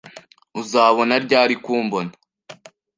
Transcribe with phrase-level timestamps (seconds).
[0.61, 2.11] Uzabona ryari kumbona?